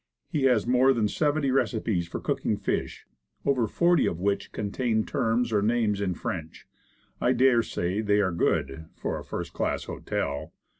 [0.27, 3.05] He has more than seventy receipts for cooking fish,
[3.45, 6.67] over forty of which contain terms or names in French.
[7.21, 10.53] I dare say they are good for a first class hotel.